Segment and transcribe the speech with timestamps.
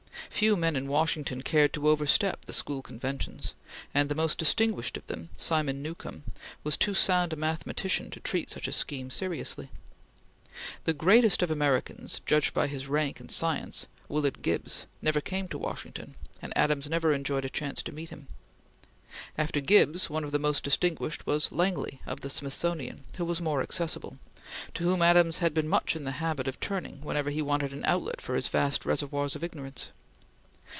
[0.41, 3.53] Few men in Washington cared to overstep the school conventions,
[3.93, 6.23] and the most distinguished of them, Simon Newcomb,
[6.63, 9.69] was too sound a mathematician to treat such a scheme seriously.
[10.85, 15.59] The greatest of Americans, judged by his rank in science, Willard Gibbs, never came to
[15.59, 18.25] Washington, and Adams never enjoyed a chance to meet him.
[19.37, 23.61] After Gibbs, one of the most distinguished was Langley, of the Smithsonian, who was more
[23.61, 24.17] accessible,
[24.73, 27.85] to whom Adams had been much in the habit of turning whenever he wanted an
[27.85, 29.89] outlet for his vast reservoirs of ignorance.